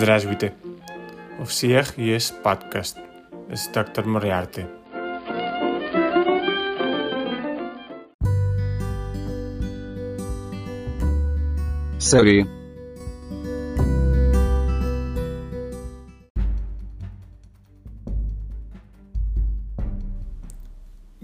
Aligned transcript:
Здравствуйте. 0.00 0.54
У 1.38 1.44
всех 1.44 1.98
есть 1.98 2.42
подкаст 2.42 2.98
с 3.52 3.68
доктор 3.68 4.06
Мориарти. 4.06 4.66
Sorry. 11.98 12.46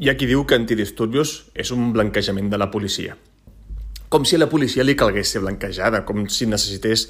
Hi 0.02 0.08
ha 0.10 0.16
qui 0.18 0.26
diu 0.26 0.40
que 0.42 0.56
antidisturbios 0.58 1.30
és 1.54 1.70
un 1.70 1.92
blanquejament 1.94 2.48
de 2.50 2.58
la 2.58 2.66
policia. 2.72 3.14
Com 4.09 4.23
si 4.23 4.37
a 4.37 4.39
la 4.39 4.47
policia 4.47 4.85
li 4.85 4.95
calgués 4.95 5.33
ser 5.33 5.41
blanquejada, 5.43 6.05
com 6.07 6.27
si 6.31 6.47
necessités 6.47 7.07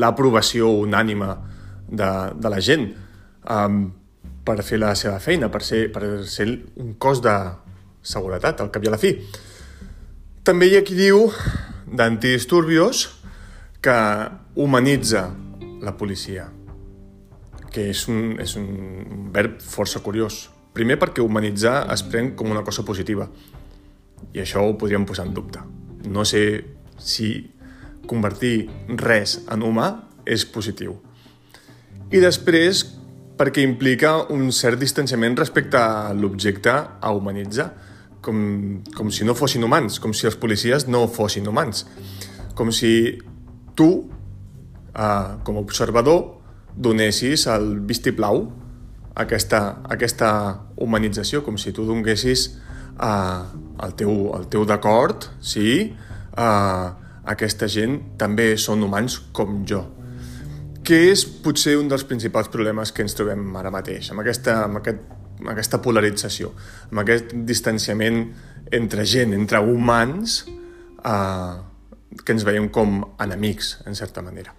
l'aprovació 0.00 0.70
unànima 0.80 1.34
de, 1.88 2.10
de 2.34 2.52
la 2.52 2.60
gent 2.64 2.88
um, 3.44 3.82
per 4.48 4.62
fer 4.64 4.80
la 4.80 4.94
seva 4.96 5.18
feina, 5.20 5.50
per 5.52 5.60
ser, 5.64 5.86
per 5.92 6.24
ser 6.24 6.48
un 6.80 6.94
cos 7.00 7.20
de 7.24 7.34
seguretat, 8.00 8.62
al 8.62 8.72
cap 8.72 8.84
i 8.84 8.88
a 8.88 8.94
la 8.94 9.00
fi. 9.00 9.12
També 10.44 10.70
hi 10.70 10.78
ha 10.78 10.84
qui 10.86 10.96
diu 10.96 11.26
d'antidisturbios 11.88 13.04
que 13.84 13.98
humanitza 14.56 15.28
la 15.84 15.96
policia, 16.00 16.48
que 17.68 17.90
és 17.92 18.06
un, 18.08 18.38
és 18.40 18.56
un 18.56 19.28
verb 19.34 19.60
força 19.60 20.00
curiós. 20.04 20.46
Primer 20.72 20.96
perquè 21.00 21.24
humanitzar 21.24 21.82
es 21.92 22.04
pren 22.08 22.32
com 22.38 22.48
una 22.54 22.64
cosa 22.64 22.86
positiva 22.88 23.28
i 24.32 24.40
això 24.40 24.64
ho 24.64 24.78
podríem 24.80 25.04
posar 25.08 25.28
en 25.28 25.36
dubte. 25.36 25.77
No 26.08 26.24
sé 26.24 26.42
si 26.98 27.30
convertir 28.08 28.68
res 28.98 29.38
en 29.52 29.62
humà 29.66 29.90
és 30.26 30.44
positiu. 30.48 30.96
I 32.08 32.22
després 32.24 32.86
perquè 33.38 33.62
implica 33.62 34.16
un 34.34 34.48
cert 34.50 34.80
distanciament 34.80 35.36
respecte 35.38 35.78
a 35.78 36.12
l'objecte 36.16 36.72
a 36.74 37.12
humanitzar, 37.14 37.68
com, 38.24 38.38
com 38.96 39.12
si 39.14 39.26
no 39.28 39.36
fossin 39.38 39.62
humans, 39.64 40.00
com 40.02 40.14
si 40.16 40.26
els 40.26 40.36
policies 40.40 40.88
no 40.90 41.04
fossin 41.06 41.46
humans, 41.46 41.84
com 42.58 42.72
si 42.74 42.90
tu, 43.78 43.90
eh, 44.90 45.28
com 45.46 45.60
a 45.60 45.62
observador, 45.62 46.24
donessis 46.74 47.46
el 47.50 47.78
vistiplau 47.86 48.42
aquesta, 49.18 49.60
aquesta 49.90 50.30
humanització, 50.78 51.44
com 51.46 51.58
si 51.58 51.72
tu 51.74 51.86
donguessis 51.86 52.50
uh, 52.98 53.44
el 53.84 53.94
teu, 53.98 54.12
el 54.38 54.48
teu 54.52 54.64
d'acord, 54.68 55.28
sí, 55.40 55.94
uh, 56.34 56.88
aquesta 57.28 57.68
gent 57.70 57.98
també 58.20 58.54
són 58.60 58.82
humans 58.86 59.18
com 59.36 59.62
jo. 59.68 59.84
Que 60.84 61.02
és 61.10 61.24
potser 61.44 61.76
un 61.78 61.88
dels 61.90 62.06
principals 62.08 62.48
problemes 62.52 62.92
que 62.92 63.04
ens 63.04 63.16
trobem 63.16 63.44
ara 63.60 63.72
mateix, 63.74 64.10
amb 64.12 64.24
aquesta, 64.24 64.62
amb 64.66 64.80
aquest, 64.80 65.02
amb 65.38 65.50
aquesta 65.54 65.82
polarització, 65.84 66.54
amb 66.90 67.04
aquest 67.04 67.34
distanciament 67.48 68.22
entre 68.72 69.04
gent, 69.08 69.34
entre 69.36 69.60
humans, 69.64 70.42
uh, 71.04 71.58
que 72.24 72.32
ens 72.34 72.46
veiem 72.48 72.70
com 72.72 73.02
enemics, 73.20 73.76
en 73.86 73.98
certa 73.98 74.24
manera. 74.24 74.56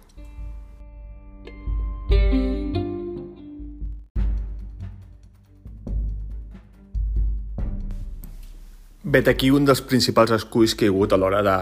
Vet 9.10 9.26
aquí 9.26 9.48
un 9.50 9.64
dels 9.66 9.80
principals 9.82 10.30
esculls 10.36 10.76
que 10.78 10.86
hi 10.86 10.90
ha 10.90 10.94
hagut 10.94 11.12
a 11.12 11.18
l'hora 11.18 11.40
de 11.42 11.56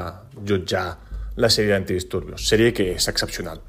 jutjar 0.51 0.85
la 1.41 1.49
sèrie 1.49 1.73
d'antidisturbios. 1.73 2.45
Sèrie 2.45 2.75
que 2.77 2.91
és 2.93 3.09
excepcional. 3.09 3.63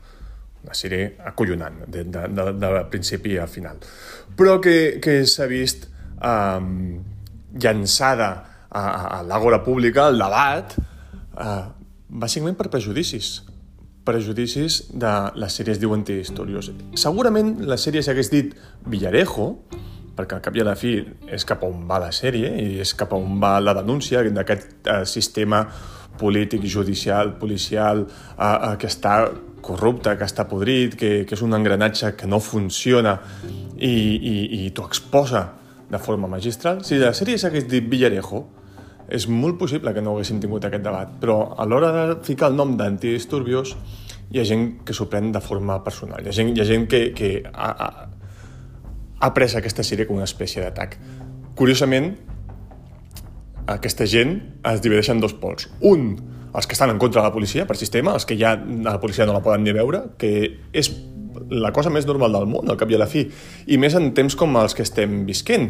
Una 0.66 0.75
sèrie 0.75 1.13
acollonant, 1.30 1.77
de, 1.88 2.03
de, 2.03 2.25
de, 2.35 2.47
de 2.59 2.72
principi 2.91 3.38
a 3.40 3.47
final. 3.47 3.79
Però 4.35 4.57
que, 4.59 5.00
que 5.03 5.22
s'ha 5.23 5.47
vist 5.47 5.88
eh, 5.88 6.59
llançada 7.63 8.29
a, 8.67 8.81
a, 8.81 9.22
l'àgora 9.23 9.62
pública, 9.63 10.09
al 10.09 10.19
debat, 10.19 10.75
eh, 11.40 11.61
bàsicament 12.09 12.59
per 12.59 12.67
prejudicis 12.73 13.38
prejudicis 14.09 14.79
de 14.97 15.09
les 15.38 15.56
sèries 15.59 15.78
diu. 15.78 15.91
Segurament 16.97 17.51
la 17.69 17.78
sèrie 17.78 18.01
s'hagués 18.01 18.31
dit 18.34 18.56
Villarejo, 18.90 19.51
perquè 20.19 20.35
al 20.35 20.44
cap 20.44 20.57
i 20.57 20.63
a 20.63 20.68
la 20.68 20.75
fi 20.75 20.97
és 21.31 21.47
cap 21.47 21.63
a 21.63 21.69
on 21.72 21.85
va 21.88 22.02
la 22.03 22.12
sèrie 22.16 22.52
i 22.59 22.81
és 22.84 22.91
cap 23.00 23.13
a 23.16 23.19
on 23.19 23.40
va 23.40 23.56
la 23.63 23.75
denúncia 23.78 24.25
d'aquest 24.28 24.68
eh, 24.91 25.06
sistema 25.07 25.63
polític, 26.19 26.66
judicial, 26.68 27.38
policial, 27.40 28.03
eh, 28.03 28.44
eh, 28.44 28.74
que 28.81 28.90
està 28.91 29.22
corrupte, 29.63 30.12
que 30.19 30.28
està 30.28 30.46
podrit, 30.50 30.96
que, 31.00 31.24
que 31.28 31.35
és 31.38 31.44
un 31.46 31.56
engranatge 31.56 32.13
que 32.19 32.28
no 32.28 32.41
funciona 32.44 33.16
i, 33.78 33.91
i, 33.91 34.35
i 34.59 34.69
t'ho 34.75 34.88
exposa 34.88 35.46
de 35.90 36.00
forma 36.00 36.28
magistral. 36.31 36.84
Si 36.85 37.00
la 37.00 37.13
sèrie 37.16 37.40
s'hagués 37.40 37.68
dit 37.72 37.88
Villarejo, 37.88 38.44
és 39.09 39.25
molt 39.31 39.58
possible 39.58 39.94
que 39.96 40.03
no 40.06 40.13
haguéssim 40.13 40.40
tingut 40.44 40.68
aquest 40.68 40.84
debat, 40.85 41.16
però 41.22 41.40
a 41.58 41.66
l'hora 41.66 41.90
de 41.96 42.19
ficar 42.28 42.52
el 42.52 42.59
nom 42.59 42.75
d'antidisturbios 42.78 43.74
hi 44.29 44.40
ha 44.40 44.46
gent 44.46 44.68
que 44.85 44.94
s'ho 44.94 45.08
pren 45.09 45.31
de 45.34 45.41
forma 45.41 45.79
personal. 45.84 46.22
Hi 46.22 46.29
ha 46.29 46.35
gent, 46.35 46.53
hi 46.53 46.62
ha 46.62 46.68
gent 46.69 46.85
que, 46.91 47.08
que 47.18 47.31
ha, 47.50 47.72
ha, 47.72 48.09
ha 49.19 49.31
pres 49.35 49.56
aquesta 49.59 49.84
sèrie 49.85 50.07
com 50.07 50.19
una 50.19 50.28
espècie 50.28 50.63
d'atac. 50.63 50.97
Curiosament, 51.59 52.13
aquesta 53.69 54.07
gent 54.09 54.38
es 54.72 54.81
divideix 54.81 55.12
en 55.13 55.22
dos 55.22 55.35
pols. 55.38 55.68
Un, 55.85 56.13
els 56.56 56.68
que 56.68 56.75
estan 56.78 56.94
en 56.94 57.00
contra 57.02 57.22
de 57.22 57.28
la 57.28 57.34
policia 57.34 57.68
per 57.69 57.78
sistema, 57.78 58.16
els 58.16 58.25
que 58.25 58.38
ja 58.40 58.56
la 58.58 58.97
policia 59.02 59.28
no 59.28 59.35
la 59.35 59.44
poden 59.46 59.66
ni 59.68 59.75
veure, 59.75 60.06
que 60.18 60.31
és 60.74 60.91
la 61.50 61.72
cosa 61.74 61.91
més 61.94 62.08
normal 62.09 62.34
del 62.35 62.47
món, 62.50 62.69
al 62.69 62.78
cap 62.79 62.90
i 62.91 62.97
a 62.97 63.02
la 63.02 63.09
fi, 63.09 63.25
i 63.68 63.78
més 63.81 63.96
en 63.97 64.12
temps 64.18 64.35
com 64.38 64.56
els 64.59 64.75
que 64.78 64.85
estem 64.85 65.24
visquent, 65.28 65.69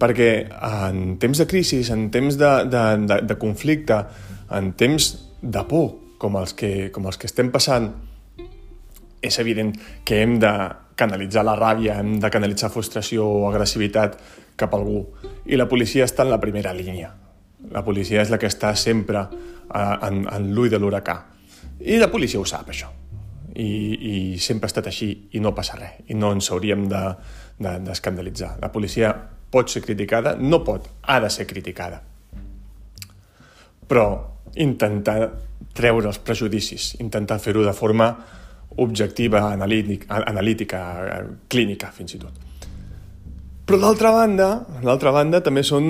perquè 0.00 0.30
en 0.48 1.16
temps 1.22 1.42
de 1.42 1.46
crisi, 1.50 1.82
en 1.92 2.08
temps 2.14 2.38
de, 2.40 2.52
de, 2.70 2.84
de, 3.06 3.18
de 3.28 3.38
conflicte, 3.40 3.98
en 4.56 4.72
temps 4.78 5.10
de 5.42 5.64
por, 5.68 5.92
com 6.20 6.36
els 6.40 6.54
que, 6.56 6.90
com 6.94 7.08
els 7.08 7.18
que 7.18 7.28
estem 7.30 7.50
passant, 7.52 7.90
és 9.22 9.38
evident 9.38 9.74
que 10.04 10.22
hem 10.22 10.38
de 10.40 10.52
canalitzar 11.00 11.44
la 11.46 11.56
ràbia, 11.56 11.98
hem 12.00 12.18
de 12.20 12.30
canalitzar 12.32 12.70
frustració 12.72 13.24
o 13.24 13.48
agressivitat 13.48 14.18
cap 14.60 14.74
a 14.74 14.80
algú. 14.80 15.04
I 15.48 15.56
la 15.56 15.68
policia 15.68 16.04
està 16.04 16.26
en 16.26 16.32
la 16.32 16.40
primera 16.40 16.72
línia. 16.76 17.12
La 17.72 17.84
policia 17.84 18.22
és 18.22 18.32
la 18.32 18.38
que 18.40 18.48
està 18.48 18.74
sempre 18.76 19.24
eh, 19.24 19.96
en, 20.08 20.24
en 20.28 20.48
l'ull 20.54 20.70
de 20.72 20.80
l'huracà. 20.80 21.16
I 21.80 21.96
la 22.00 22.10
policia 22.12 22.40
ho 22.40 22.46
sap, 22.48 22.68
això. 22.72 22.90
I, 23.50 23.66
I 23.66 24.14
sempre 24.40 24.68
ha 24.68 24.72
estat 24.72 24.88
així 24.90 25.10
i 25.36 25.40
no 25.42 25.54
passa 25.56 25.78
res. 25.80 26.00
I 26.12 26.16
no 26.16 26.32
ens 26.36 26.50
hauríem 26.52 26.86
d'escandalitzar. 26.88 28.54
De, 28.54 28.60
de 28.60 28.66
la 28.66 28.72
policia 28.72 29.14
pot 29.50 29.72
ser 29.72 29.82
criticada, 29.82 30.36
no 30.38 30.62
pot, 30.64 30.86
ha 31.02 31.18
de 31.20 31.30
ser 31.32 31.46
criticada. 31.50 32.02
Però 33.90 34.06
intentar 34.62 35.18
treure 35.74 36.08
els 36.10 36.20
prejudicis, 36.22 36.94
intentar 37.02 37.40
fer-ho 37.42 37.64
de 37.66 37.74
forma 37.74 38.12
objectiva, 38.76 39.50
analític, 39.52 40.06
analítica, 40.08 40.84
clínica, 41.48 41.90
fins 41.94 42.14
i 42.14 42.22
tot. 42.22 42.46
Però 43.70 43.78
l'altra 43.78 44.10
banda, 44.10 44.46
l'altra 44.82 45.12
banda 45.14 45.38
també 45.46 45.62
són 45.62 45.84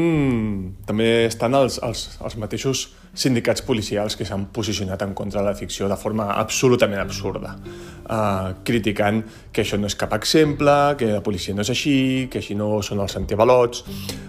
també 0.85 1.07
estan 1.25 1.55
els, 1.57 1.79
els, 1.81 2.03
els 2.21 2.35
mateixos 2.37 2.83
sindicats 3.17 3.65
policials 3.65 4.19
que 4.21 4.27
s'han 4.29 4.51
posicionat 4.53 5.01
en 5.07 5.15
contra 5.17 5.41
de 5.41 5.47
la 5.47 5.55
ficció 5.57 5.89
de 5.89 5.97
forma 5.97 6.27
absolutament 6.35 7.01
absurda, 7.01 7.55
uh, 7.57 8.53
criticant 8.69 9.23
que 9.49 9.65
això 9.65 9.81
no 9.81 9.89
és 9.89 9.97
cap 9.97 10.13
exemple, 10.13 10.75
que 11.01 11.09
la 11.09 11.23
policia 11.25 11.57
no 11.57 11.65
és 11.65 11.73
així, 11.73 12.29
que 12.29 12.43
així 12.45 12.59
no 12.59 12.83
són 12.85 13.01
els 13.01 13.17
antivalots, 13.17 13.87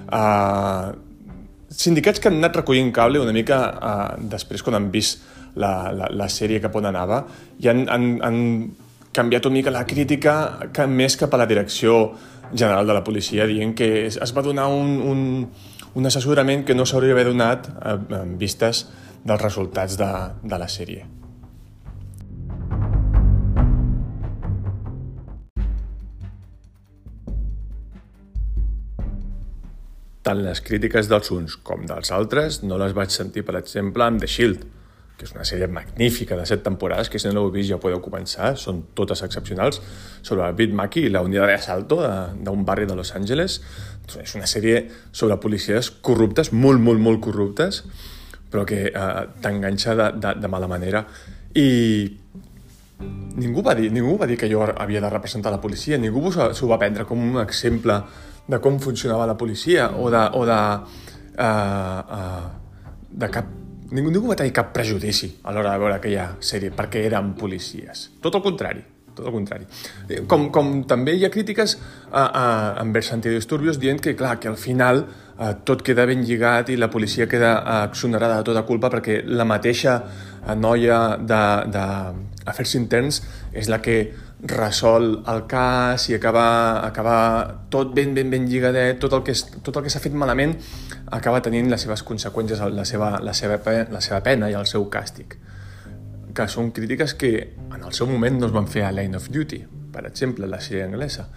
uh, 0.07 0.95
sindicats 1.67 2.23
que 2.23 2.31
han 2.31 2.39
anat 2.39 2.61
recollint 2.61 2.95
cable 2.95 3.19
una 3.19 3.35
mica 3.35 3.61
uh, 3.67 4.07
després 4.31 4.63
quan 4.63 4.79
han 4.79 4.87
vist 4.95 5.27
la, 5.55 5.91
la, 5.91 6.07
la 6.11 6.29
sèrie 6.29 6.61
cap 6.63 6.75
on 6.79 6.87
anava 6.89 7.23
i 7.59 7.69
han, 7.71 7.85
han, 7.91 8.07
han 8.23 8.39
canviat 9.11 9.45
una 9.49 9.59
mica 9.59 9.73
la 9.73 9.85
crítica 9.87 10.35
que 10.73 10.87
més 10.87 11.17
cap 11.19 11.33
a 11.33 11.41
la 11.41 11.47
direcció 11.49 12.13
general 12.53 12.87
de 12.87 12.95
la 12.95 13.03
policia 13.03 13.47
dient 13.47 13.75
que 13.75 14.07
es 14.07 14.35
va 14.35 14.43
donar 14.43 14.67
un, 14.71 14.99
un, 15.01 15.23
un 15.95 16.07
assessorament 16.07 16.65
que 16.67 16.75
no 16.75 16.85
s'hauria 16.85 17.15
d'haver 17.15 17.29
donat 17.31 17.71
en 18.21 18.37
vistes 18.39 18.85
dels 19.23 19.41
resultats 19.41 19.97
de, 19.99 20.11
de 20.43 20.59
la 20.59 20.69
sèrie. 20.71 21.07
Tant 30.21 30.37
les 30.45 30.59
crítiques 30.61 31.07
dels 31.09 31.31
uns 31.33 31.55
com 31.65 31.81
dels 31.89 32.11
altres 32.13 32.61
no 32.61 32.77
les 32.77 32.93
vaig 32.93 33.09
sentir, 33.09 33.41
per 33.43 33.55
exemple, 33.57 34.05
amb 34.05 34.21
The 34.21 34.29
Shield, 34.29 34.67
que 35.21 35.27
és 35.29 35.35
una 35.35 35.45
sèrie 35.45 35.67
magnífica 35.69 36.33
de 36.37 36.47
set 36.49 36.63
temporades, 36.65 37.09
que 37.09 37.19
si 37.21 37.29
no 37.29 37.35
l'heu 37.35 37.51
vist 37.53 37.69
ja 37.69 37.77
podeu 37.81 37.99
començar, 38.01 38.55
són 38.57 38.81
totes 38.97 39.21
excepcionals, 39.21 39.77
sobre 40.25 40.47
Beat 40.57 40.73
Maki 40.77 41.05
i 41.05 41.11
la 41.13 41.21
unitat 41.21 41.51
de 41.51 41.57
Asalto 41.59 41.99
d'un 42.41 42.63
barri 42.65 42.87
de 42.89 42.97
Los 42.97 43.13
Angeles. 43.17 43.59
És 44.17 44.33
una 44.35 44.49
sèrie 44.49 44.87
sobre 45.13 45.37
policies 45.43 45.91
corruptes, 46.01 46.49
molt, 46.51 46.81
molt, 46.81 46.99
molt 46.99 47.21
corruptes, 47.21 47.83
però 48.51 48.65
que 48.65 48.87
eh, 48.89 49.21
t'enganxa 49.45 49.95
de, 49.99 50.09
de, 50.17 50.33
de 50.41 50.51
mala 50.51 50.71
manera. 50.71 51.05
I 51.53 51.69
ningú 53.37 53.61
va 53.61 53.77
dir, 53.77 53.93
ningú 53.93 54.17
va 54.17 54.25
dir 54.25 54.41
que 54.41 54.49
jo 54.49 54.65
havia 54.65 55.05
de 55.05 55.13
representar 55.13 55.53
la 55.53 55.61
policia, 55.61 56.01
ningú 56.01 56.33
s'ho 56.33 56.73
va 56.73 56.81
prendre 56.81 57.05
com 57.05 57.21
un 57.29 57.39
exemple 57.45 58.01
de 58.49 58.59
com 58.59 58.81
funcionava 58.81 59.29
la 59.29 59.37
policia 59.37 59.91
o 60.01 60.09
de, 60.09 60.25
o 60.33 60.45
de, 60.49 60.61
uh, 61.37 62.17
uh, 62.17 62.45
de 63.21 63.29
cap 63.37 63.60
ningú, 63.91 64.11
ningú 64.11 64.31
va 64.31 64.39
tenir 64.39 64.53
cap 64.55 64.71
prejudici 64.75 65.29
a 65.43 65.53
l'hora 65.53 65.75
de 65.75 65.83
veure 65.83 65.99
aquella 65.99 66.31
sèrie 66.39 66.73
perquè 66.75 67.05
eren 67.07 67.33
policies. 67.37 68.09
Tot 68.23 68.37
el 68.39 68.43
contrari, 68.45 68.83
tot 69.15 69.27
el 69.27 69.35
contrari. 69.35 69.67
Eh, 70.07 70.21
com, 70.29 70.49
com 70.53 70.81
també 70.87 71.15
hi 71.17 71.25
ha 71.27 71.31
crítiques 71.33 71.77
a, 72.11 72.23
a, 72.23 72.45
envers 72.83 73.11
antidisturbios 73.15 73.79
dient 73.81 74.01
que, 74.01 74.15
clar, 74.15 74.37
que 74.39 74.49
al 74.51 74.57
final 74.59 75.03
eh, 75.05 75.53
tot 75.67 75.83
queda 75.85 76.07
ben 76.09 76.23
lligat 76.27 76.71
i 76.71 76.79
la 76.79 76.91
policia 76.93 77.27
queda 77.31 77.53
exonerada 77.83 78.39
de 78.41 78.49
tota 78.51 78.65
culpa 78.67 78.91
perquè 78.93 79.21
la 79.27 79.47
mateixa 79.47 80.01
noia 80.57 81.19
d'afers 81.21 82.75
interns 82.79 83.21
és 83.53 83.69
la 83.69 83.77
que 83.83 83.97
resol 84.41 85.19
el 85.29 85.43
cas 85.45 86.07
i 86.09 86.15
acaba, 86.17 86.81
acaba 86.85 87.17
tot 87.69 87.93
ben, 87.93 88.15
ben, 88.15 88.31
ben 88.31 88.47
lligadet, 88.49 88.97
tot 88.99 89.13
el 89.13 89.21
que, 89.23 89.35
tot 89.61 89.75
el 89.77 89.85
que 89.85 89.93
s'ha 89.93 90.01
fet 90.01 90.15
malament 90.17 90.55
acaba 91.11 91.41
tenint 91.43 91.69
les 91.69 91.81
seves 91.83 92.03
conseqüències, 92.07 92.61
la 92.71 92.85
seva, 92.87 93.17
la, 93.19 93.33
seva, 93.35 93.59
la 93.91 94.01
seva 94.01 94.21
pena 94.23 94.49
i 94.49 94.55
el 94.57 94.67
seu 94.69 94.87
càstig 94.89 95.35
que 96.33 96.47
són 96.47 96.71
crítiques 96.71 97.13
que 97.19 97.31
en 97.75 97.83
el 97.83 97.93
seu 97.93 98.07
moment 98.07 98.39
no 98.39 98.47
es 98.47 98.53
van 98.55 98.67
fer 98.71 98.85
a 98.87 98.91
Line 98.95 99.19
of 99.19 99.27
Duty, 99.29 99.59
per 99.91 100.05
exemple, 100.07 100.47
la 100.47 100.61
sèrie 100.63 100.85
anglesa. 100.87 101.27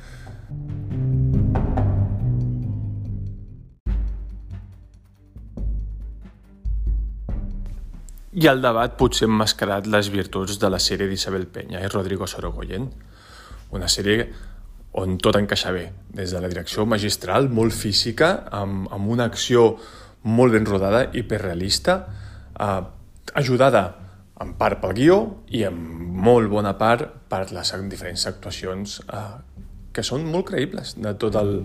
I 8.35 8.49
el 8.51 8.63
debat 8.63 8.97
potser 8.99 9.29
emmascarat 9.29 9.87
les 9.87 10.11
virtuts 10.11 10.59
de 10.63 10.71
la 10.71 10.81
sèrie 10.83 11.07
d'Isabel 11.11 11.47
Peña 11.47 11.83
i 11.83 11.91
Rodrigo 11.91 12.27
Sorogoyen. 12.27 12.89
Una 13.75 13.91
sèrie 13.91 14.27
on 14.95 15.19
tot 15.19 15.37
encaixa 15.41 15.73
bé, 15.75 15.89
des 16.15 16.31
de 16.31 16.41
la 16.41 16.49
direcció 16.51 16.87
magistral, 16.87 17.49
molt 17.51 17.75
física, 17.75 18.45
amb, 18.55 18.87
amb 18.95 19.11
una 19.11 19.27
acció 19.27 19.75
molt 20.25 20.55
ben 20.55 20.67
rodada, 20.67 21.09
hiperrealista, 21.13 21.97
eh, 22.55 22.83
ajudada 23.35 23.85
en 24.41 24.55
part 24.59 24.81
pel 24.83 24.95
guió 24.97 25.19
i 25.55 25.65
en 25.67 25.79
molt 26.25 26.51
bona 26.51 26.75
part 26.79 27.07
per 27.31 27.47
les 27.53 27.75
diferents 27.91 28.27
actuacions 28.31 29.01
eh, 29.07 29.25
que 29.95 30.03
són 30.03 30.27
molt 30.31 30.49
creïbles 30.51 30.97
de 30.99 31.15
tot 31.19 31.37
el, 31.39 31.57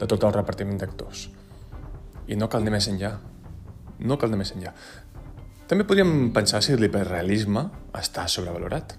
de 0.00 0.08
tot 0.08 0.24
el 0.24 0.34
repartiment 0.36 0.80
d'actors. 0.80 1.28
I 2.28 2.36
no 2.36 2.48
cal 2.48 2.62
anar 2.62 2.76
més 2.76 2.88
enllà. 2.88 3.14
No 4.00 4.16
cal 4.20 4.30
anar 4.30 4.42
més 4.42 4.52
enllà. 4.56 4.74
També 5.70 5.86
podríem 5.86 6.30
pensar 6.34 6.60
si 6.64 6.76
l'hiperrealisme 6.76 7.62
està 7.96 8.26
sobrevalorat. 8.28 8.96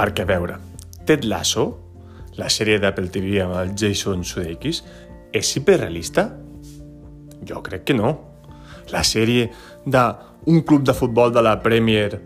Perquè, 0.00 0.24
a 0.24 0.28
veure, 0.30 0.54
Ted 1.04 1.26
Lasso, 1.28 1.66
la 2.40 2.46
sèrie 2.48 2.78
d'Apple 2.80 3.10
TV 3.12 3.42
amb 3.44 3.58
el 3.60 3.74
Jason 3.76 4.22
Sudeikis, 4.24 4.78
és 5.36 5.48
hiperrealista? 5.58 6.22
Jo 7.44 7.58
crec 7.60 7.82
que 7.84 7.96
no. 7.98 8.12
La 8.94 9.02
sèrie 9.04 9.50
d'un 9.84 10.62
club 10.64 10.86
de 10.88 10.94
futbol 10.96 11.34
de 11.34 11.42
la 11.44 11.58
Premier 11.60 12.16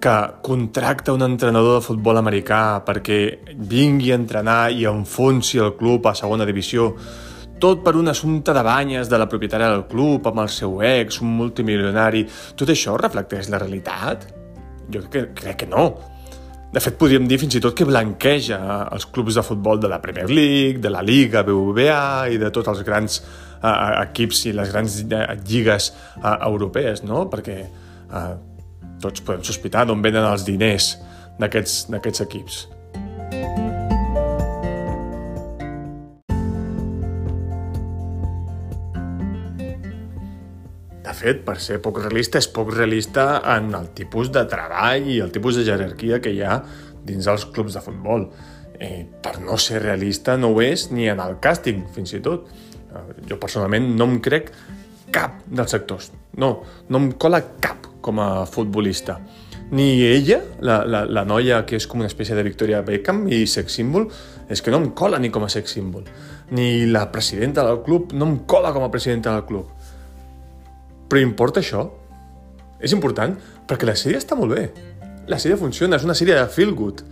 que 0.00 0.14
contracta 0.40 1.12
un 1.12 1.26
entrenador 1.26 1.76
de 1.76 1.84
futbol 1.84 2.16
americà 2.16 2.80
perquè 2.86 3.18
vingui 3.68 4.14
a 4.14 4.16
entrenar 4.16 4.70
i 4.72 4.86
enfonsi 4.88 5.60
el 5.60 5.74
club 5.76 6.08
a 6.08 6.14
segona 6.16 6.46
divisió, 6.48 6.94
tot 7.60 7.82
per 7.84 7.98
un 8.00 8.08
assumpte 8.08 8.54
de 8.56 8.62
banyes 8.64 9.10
de 9.12 9.20
la 9.20 9.26
propietària 9.28 9.68
del 9.68 9.84
club 9.90 10.30
amb 10.30 10.40
el 10.46 10.48
seu 10.48 10.80
ex, 10.80 11.20
un 11.20 11.36
multimilionari... 11.36 12.24
Tot 12.56 12.72
això 12.72 12.96
reflecteix 12.96 13.52
la 13.52 13.60
realitat? 13.60 14.24
Jo 14.88 15.04
crec, 15.12 15.36
crec 15.42 15.60
que 15.66 15.68
no. 15.68 15.84
De 16.70 16.78
fet, 16.78 16.94
podríem 16.94 17.24
dir 17.26 17.40
fins 17.42 17.56
i 17.58 17.60
tot 17.62 17.74
que 17.74 17.86
blanqueja 17.86 18.60
els 18.94 19.08
clubs 19.10 19.34
de 19.34 19.42
futbol 19.42 19.80
de 19.82 19.88
la 19.90 19.98
Premier 20.02 20.28
League, 20.30 20.78
de 20.78 20.92
la 20.92 21.02
Liga 21.02 21.42
BBVA 21.42 22.30
i 22.30 22.38
de 22.38 22.50
tots 22.54 22.70
els 22.70 22.84
grans 22.86 23.18
uh, 23.18 24.04
equips 24.04 24.44
i 24.46 24.54
les 24.54 24.70
grans 24.70 25.00
lligues 25.50 25.90
uh, 26.22 26.36
europees, 26.46 27.02
no? 27.02 27.24
Perquè 27.32 27.58
uh, 27.66 28.34
tots 29.02 29.26
podem 29.26 29.42
sospitar 29.46 29.88
d'on 29.88 30.04
venen 30.04 30.28
els 30.30 30.46
diners 30.46 30.92
d'aquests 31.42 32.22
equips. 32.28 32.66
Fet, 41.20 41.42
per 41.46 41.58
ser 41.62 41.80
poc 41.84 42.00
realista, 42.00 42.40
és 42.40 42.48
poc 42.50 42.72
realista 42.74 43.42
en 43.56 43.70
el 43.76 43.90
tipus 43.96 44.32
de 44.34 44.46
treball 44.48 45.08
i 45.10 45.20
el 45.20 45.32
tipus 45.34 45.60
de 45.60 45.66
jerarquia 45.68 46.20
que 46.24 46.32
hi 46.34 46.42
ha 46.42 46.60
dins 47.06 47.28
els 47.30 47.46
clubs 47.52 47.76
de 47.76 47.84
futbol. 47.84 48.26
Eh, 48.80 49.04
per 49.22 49.36
no 49.44 49.58
ser 49.60 49.82
realista 49.84 50.38
no 50.40 50.54
ho 50.54 50.62
és 50.64 50.88
ni 50.90 51.10
en 51.12 51.20
el 51.20 51.36
càsting, 51.44 51.84
fins 51.94 52.14
i 52.16 52.22
tot. 52.24 52.48
Eh, 52.90 53.04
jo 53.28 53.38
personalment 53.42 53.92
no 53.96 54.08
em 54.08 54.18
crec 54.24 54.50
cap 55.12 55.42
dels 55.46 55.76
sectors. 55.76 56.10
No, 56.40 56.60
no 56.88 57.02
em 57.02 57.12
cola 57.12 57.42
cap 57.60 57.90
com 58.00 58.20
a 58.22 58.46
futbolista. 58.48 59.18
Ni 59.70 60.02
ella, 60.02 60.40
la, 60.66 60.80
la, 60.82 61.04
la 61.06 61.22
noia 61.28 61.60
que 61.66 61.78
és 61.78 61.86
com 61.86 62.00
una 62.02 62.08
espècie 62.10 62.34
de 62.34 62.42
Victoria 62.42 62.80
Beckham 62.82 63.26
i 63.30 63.44
sex 63.46 63.76
símbol, 63.78 64.08
és 64.50 64.62
que 64.64 64.72
no 64.72 64.80
em 64.82 64.88
cola 64.98 65.20
ni 65.22 65.30
com 65.30 65.44
a 65.46 65.50
sex 65.52 65.76
símbol. 65.76 66.08
Ni 66.56 66.86
la 66.90 67.04
presidenta 67.12 67.62
del 67.66 67.84
club 67.86 68.14
no 68.16 68.26
em 68.26 68.38
cola 68.50 68.72
com 68.74 68.82
a 68.82 68.90
presidenta 68.90 69.36
del 69.36 69.44
club. 69.46 69.68
Però 71.10 71.22
importa 71.22 71.58
això? 71.58 71.88
És 72.80 72.94
important 72.94 73.34
perquè 73.68 73.88
la 73.88 73.96
sèrie 73.98 74.20
està 74.22 74.38
molt 74.38 74.54
bé. 74.54 74.68
La 75.30 75.38
sèrie 75.42 75.58
funciona, 75.58 75.98
és 75.98 76.06
una 76.06 76.14
sèrie 76.14 76.36
de 76.38 76.46
feel 76.54 76.70
good. 76.78 77.02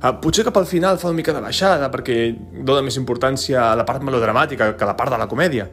Uh, 0.00 0.14
potser 0.22 0.46
cap 0.46 0.56
al 0.56 0.68
final 0.70 0.96
fa 0.98 1.10
una 1.10 1.18
mica 1.18 1.34
de 1.36 1.42
baixada 1.44 1.90
perquè 1.92 2.14
dona 2.64 2.80
més 2.86 2.96
importància 2.96 3.66
a 3.66 3.74
la 3.76 3.84
part 3.84 4.06
melodramàtica 4.06 4.70
que 4.72 4.86
a 4.86 4.88
la 4.88 4.96
part 4.96 5.12
de 5.12 5.18
la 5.20 5.26
comèdia 5.28 5.66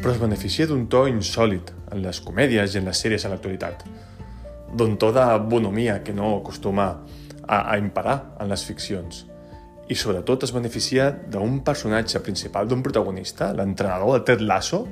però 0.00 0.14
es 0.14 0.20
beneficia 0.20 0.66
d'un 0.66 0.86
to 0.90 1.04
insòlid 1.10 1.70
en 1.92 2.00
les 2.02 2.20
comèdies 2.24 2.74
i 2.74 2.80
en 2.80 2.88
les 2.88 3.02
sèries 3.02 3.24
a 3.26 3.30
l'actualitat, 3.30 3.84
d'un 4.74 4.96
to 4.98 5.12
de 5.14 5.26
bonomia 5.50 6.00
que 6.02 6.14
no 6.16 6.36
acostuma 6.38 6.86
a, 7.46 7.58
a 7.60 7.76
imparar 7.78 8.36
en 8.40 8.48
les 8.50 8.64
ficcions. 8.64 9.26
I 9.90 9.96
sobretot 9.98 10.46
es 10.46 10.52
beneficia 10.54 11.10
d'un 11.10 11.60
personatge 11.66 12.20
principal, 12.22 12.68
d'un 12.70 12.82
protagonista, 12.82 13.50
l'entrenador 13.52 14.14
de 14.14 14.24
Ted 14.28 14.44
Lasso, 14.46 14.84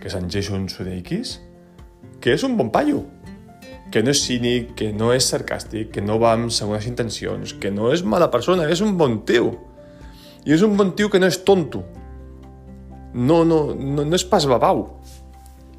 que 0.00 0.10
és 0.10 0.16
en 0.18 0.26
Jason 0.26 0.66
Sudeikis, 0.68 1.36
que 2.18 2.34
és 2.34 2.42
un 2.42 2.56
bon 2.58 2.72
paio, 2.74 3.04
que 3.94 4.02
no 4.02 4.10
és 4.10 4.22
cínic, 4.24 4.74
que 4.78 4.90
no 4.96 5.12
és 5.14 5.28
sarcàstic, 5.30 5.92
que 5.94 6.02
no 6.02 6.18
va 6.18 6.32
amb 6.34 6.50
segones 6.50 6.88
intencions, 6.90 7.54
que 7.62 7.70
no 7.70 7.92
és 7.94 8.02
mala 8.02 8.32
persona, 8.34 8.66
és 8.66 8.82
un 8.82 8.96
bon 8.98 9.20
tio. 9.28 9.52
I 10.42 10.56
és 10.56 10.66
un 10.66 10.74
bon 10.76 10.90
tio 10.98 11.12
que 11.12 11.22
no 11.22 11.30
és 11.30 11.38
tonto, 11.46 11.84
no, 13.14 13.44
no, 13.44 13.62
no, 13.76 14.04
no 14.04 14.16
és 14.16 14.24
pas 14.26 14.46
babau. 14.48 14.86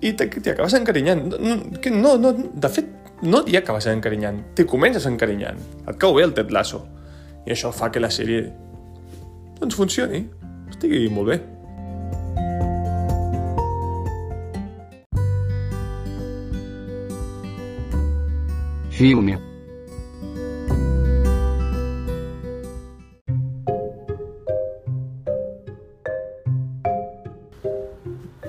I 0.04 0.14
t'hi 0.16 0.52
acabes 0.52 0.76
encarinyant. 0.78 1.26
No, 1.34 1.56
que 1.82 1.92
no, 1.92 2.16
no, 2.22 2.32
de 2.32 2.70
fet, 2.72 2.90
no 3.24 3.42
t'hi 3.44 3.58
acabes 3.60 3.88
encarinyant, 3.92 4.40
t'hi 4.56 4.68
comences 4.70 5.08
encarinyant. 5.10 5.60
Et 5.88 5.98
cau 6.00 6.16
bé 6.16 6.28
el 6.28 6.36
Ted 6.38 6.52
Lasso. 6.54 6.84
I 7.44 7.52
això 7.56 7.72
fa 7.76 7.92
que 7.92 8.00
la 8.00 8.12
sèrie 8.14 8.46
doncs 9.60 9.76
funcioni, 9.80 10.26
estigui 10.72 11.08
molt 11.12 11.34
bé. 11.34 11.42
Filme. 18.94 19.40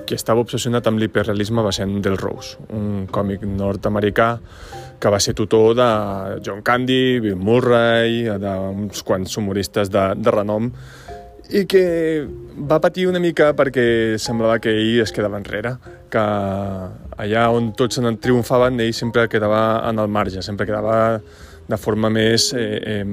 qui 0.05 0.13
estava 0.13 0.43
obsessionat 0.43 0.85
amb 0.85 1.01
l'hiperrealisme 1.01 1.63
va 1.65 1.71
ser 1.73 1.87
en 1.87 1.95
Del 2.05 2.19
Rose, 2.21 2.59
un 2.77 3.07
còmic 3.11 3.41
nord-americà 3.49 4.35
que 5.05 5.11
va 5.13 5.19
ser 5.21 5.35
tutor 5.37 5.75
de 5.77 5.87
John 6.41 6.63
Candy, 6.65 7.19
Bill 7.21 7.37
Murray, 7.37 8.23
d'uns 8.41 9.03
quants 9.05 9.37
humoristes 9.37 9.91
de, 9.93 10.05
de 10.17 10.31
renom, 10.33 10.71
i 11.53 11.61
que 11.69 11.83
va 12.57 12.79
patir 12.81 13.05
una 13.05 13.21
mica 13.21 13.51
perquè 13.53 14.17
semblava 14.17 14.57
que 14.63 14.73
ell 14.73 15.03
es 15.03 15.13
quedava 15.13 15.37
enrere, 15.37 15.75
que 16.09 16.23
allà 17.21 17.43
on 17.53 17.69
tots 17.77 18.01
en 18.01 18.17
triomfaven 18.17 18.81
ell 18.81 18.95
sempre 18.97 19.27
quedava 19.29 19.61
en 19.91 20.01
el 20.01 20.09
marge, 20.09 20.41
sempre 20.41 20.65
quedava 20.65 21.19
de 21.69 21.77
forma 21.77 22.09
més 22.09 22.49
eh, 22.57 22.65
eh, 22.81 23.05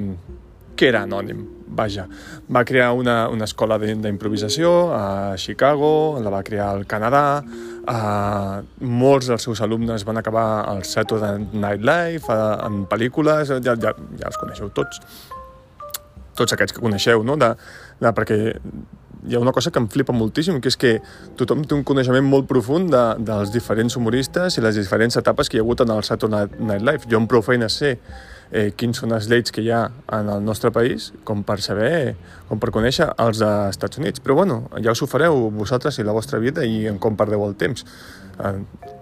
que 0.73 0.89
era 0.89 1.03
anònim, 1.05 1.45
vaja. 1.75 2.07
Va 2.53 2.63
crear 2.65 2.91
una, 2.97 3.27
una 3.33 3.45
escola 3.49 3.77
d'improvisació 3.81 4.93
a 4.95 5.35
Chicago, 5.37 6.19
la 6.23 6.33
va 6.33 6.43
crear 6.45 6.69
al 6.71 6.87
Canadà, 6.89 7.43
uh, 7.43 8.63
molts 8.79 9.29
dels 9.31 9.45
seus 9.49 9.61
alumnes 9.65 10.05
van 10.07 10.21
acabar 10.21 10.47
al 10.69 10.83
Saturday 10.87 11.39
Night 11.53 11.83
Live, 11.83 12.25
uh, 12.29 12.65
en 12.67 12.83
pel·lícules, 12.89 13.53
ja, 13.53 13.75
ja, 13.75 13.95
ja 14.19 14.27
els 14.31 14.41
coneixeu 14.41 14.71
tots. 14.73 15.01
tots 16.33 16.53
aquests 16.55 16.73
que 16.73 16.81
coneixeu, 16.81 17.21
no? 17.21 17.35
De, 17.37 17.51
de, 18.01 18.11
perquè 18.17 18.37
hi 19.27 19.35
ha 19.35 19.39
una 19.39 19.51
cosa 19.51 19.71
que 19.71 19.79
em 19.79 19.87
flipa 19.87 20.13
moltíssim, 20.15 20.59
que 20.59 20.71
és 20.71 20.77
que 20.79 20.93
tothom 21.39 21.63
té 21.63 21.75
un 21.77 21.83
coneixement 21.87 22.25
molt 22.25 22.47
profund 22.49 22.91
de, 22.91 23.03
dels 23.23 23.53
diferents 23.53 23.95
humoristes 23.99 24.57
i 24.57 24.63
les 24.63 24.75
diferents 24.79 25.15
etapes 25.19 25.49
que 25.49 25.57
hi 25.57 25.61
ha 25.61 25.63
hagut 25.63 25.83
en 25.85 25.93
el 25.95 26.03
Saturday 26.03 26.49
Night 26.59 26.83
Live. 26.83 27.09
Jo 27.11 27.21
amb 27.21 27.29
prou 27.31 27.43
feina 27.45 27.69
sé 27.71 27.95
eh, 28.51 28.71
quins 28.77 28.99
són 29.01 29.15
els 29.15 29.29
lleis 29.31 29.51
que 29.53 29.63
hi 29.63 29.71
ha 29.73 29.83
en 30.17 30.29
el 30.33 30.43
nostre 30.45 30.71
país 30.75 31.11
com 31.27 31.43
per 31.47 31.59
saber, 31.61 32.15
com 32.49 32.61
per 32.61 32.71
conèixer 32.75 33.09
els 33.23 33.41
dels 33.41 33.75
Estats 33.75 34.01
Units. 34.01 34.23
Però 34.23 34.37
bueno, 34.39 34.63
ja 34.83 34.93
us 34.93 35.01
ho 35.03 35.09
fareu 35.09 35.49
vosaltres 35.53 35.99
i 35.99 36.07
la 36.07 36.15
vostra 36.15 36.41
vida 36.43 36.65
i 36.65 36.85
en 36.91 36.99
com 37.01 37.17
perdeu 37.19 37.45
el 37.47 37.55
temps, 37.59 37.85
eh, 38.39 38.55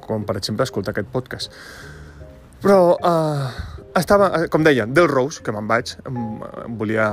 com 0.06 0.26
per 0.28 0.38
exemple 0.42 0.68
escoltar 0.68 0.96
aquest 0.96 1.12
podcast. 1.14 1.60
Però 2.62 2.80
eh, 2.96 3.52
estava, 3.98 4.32
eh, 4.38 4.48
com 4.52 4.64
deia, 4.64 4.86
del 4.86 5.10
Rose, 5.10 5.42
que 5.44 5.54
me'n 5.56 5.68
vaig, 5.68 5.96
volia 6.78 7.12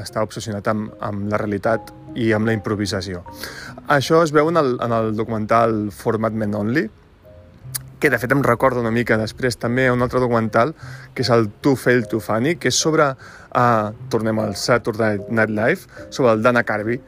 estar 0.00 0.24
obsessionat 0.24 0.68
amb, 0.70 0.92
amb 1.04 1.28
la 1.32 1.40
realitat 1.40 1.92
i 2.14 2.30
amb 2.32 2.46
la 2.48 2.54
improvisació. 2.56 3.24
Això 3.90 4.22
es 4.24 4.32
veu 4.32 4.48
en 4.48 4.60
el, 4.60 4.76
en 4.84 4.94
el 4.94 5.14
documental 5.18 5.90
Format 5.92 6.32
Men 6.32 6.54
Only, 6.54 6.86
que 8.04 8.10
de 8.12 8.18
fet 8.20 8.34
em 8.34 8.42
recorda 8.44 8.82
una 8.82 8.90
mica 8.92 9.16
després 9.16 9.56
també 9.56 9.86
un 9.88 10.04
altre 10.04 10.20
documental, 10.20 10.74
que 11.16 11.24
és 11.24 11.30
el 11.32 11.46
Too 11.64 11.72
Fail 11.80 12.02
Too 12.04 12.20
Funny, 12.20 12.58
que 12.60 12.68
és 12.68 12.76
sobre, 12.76 13.06
uh, 13.16 13.94
tornem 14.12 14.42
al 14.42 14.52
Saturday 14.60 15.22
Night 15.30 15.48
Live, 15.48 16.10
sobre 16.12 16.34
el 16.36 16.42
Dana 16.44 16.66
Carvey, 16.68 17.00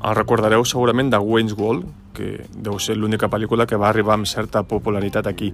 El 0.00 0.16
recordareu 0.16 0.64
segurament 0.66 1.08
de 1.12 1.18
Wayne's 1.22 1.54
World, 1.54 1.84
que 2.16 2.44
deu 2.50 2.78
ser 2.82 2.96
l'única 2.98 3.28
pel·lícula 3.30 3.64
que 3.68 3.78
va 3.78 3.88
arribar 3.88 4.16
amb 4.16 4.26
certa 4.26 4.64
popularitat 4.66 5.28
aquí. 5.30 5.52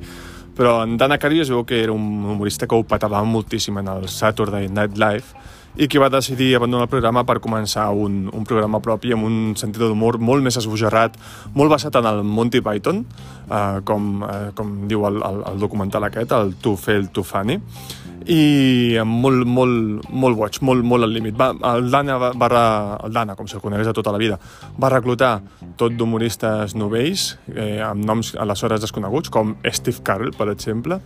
Però 0.56 0.80
en 0.82 0.96
Dana 0.96 1.18
Carvey 1.20 1.42
es 1.44 1.50
veu 1.52 1.66
que 1.66 1.82
era 1.82 1.92
un 1.92 2.24
humorista 2.24 2.66
que 2.66 2.74
ho 2.74 2.86
petava 2.88 3.22
moltíssim 3.22 3.78
en 3.82 3.90
el 3.92 4.08
Saturday 4.08 4.70
Night 4.70 4.96
Live 4.96 5.54
i 5.76 5.88
que 5.88 6.00
va 6.00 6.08
decidir 6.12 6.54
abandonar 6.56 6.86
el 6.86 6.92
programa 6.92 7.24
per 7.28 7.38
començar 7.44 7.90
un, 7.92 8.26
un 8.32 8.46
programa 8.48 8.80
propi 8.84 9.12
amb 9.12 9.28
un 9.28 9.36
sentit 9.60 9.82
d'humor 9.82 10.18
molt 10.18 10.44
més 10.44 10.56
esbojarrat, 10.56 11.18
molt 11.54 11.72
basat 11.72 11.98
en 12.00 12.08
el 12.08 12.22
Monty 12.24 12.62
Python, 12.64 13.04
eh, 13.50 13.78
com, 13.84 14.24
eh, 14.24 14.50
com 14.56 14.74
diu 14.88 15.06
el, 15.08 15.20
el, 15.20 15.42
el 15.52 15.62
documental 15.62 16.08
aquest, 16.08 16.32
el 16.32 16.56
Too 16.62 16.80
Fail 16.80 17.10
Too 17.12 17.26
Funny, 17.26 17.60
i 18.26 18.98
molt, 19.06 19.44
molt, 19.46 20.08
molt 20.10 20.38
boig, 20.38 20.58
molt, 20.66 20.84
molt 20.86 21.06
al 21.06 21.12
límit. 21.14 21.36
Va, 21.38 21.52
el 21.74 21.90
Dana, 21.92 22.16
va, 22.18 22.32
el 23.06 23.14
Dana, 23.14 23.36
com 23.38 23.46
se'l 23.50 23.62
conegués 23.62 23.86
de 23.86 23.94
tota 23.96 24.14
la 24.14 24.20
vida, 24.22 24.40
va 24.82 24.90
reclutar 24.92 25.36
tot 25.78 25.94
d'humoristes 25.94 26.74
novells, 26.78 27.36
eh, 27.54 27.78
amb 27.84 28.04
noms 28.04 28.34
aleshores 28.34 28.82
desconeguts, 28.82 29.30
com 29.30 29.56
Steve 29.70 30.02
Carell, 30.06 30.34
per 30.36 30.50
exemple. 30.54 31.00